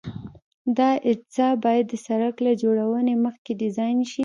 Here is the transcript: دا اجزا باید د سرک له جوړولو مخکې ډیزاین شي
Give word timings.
دا 0.77 0.89
اجزا 1.09 1.49
باید 1.63 1.85
د 1.89 1.93
سرک 2.05 2.35
له 2.45 2.51
جوړولو 2.61 3.13
مخکې 3.25 3.51
ډیزاین 3.61 3.97
شي 4.11 4.19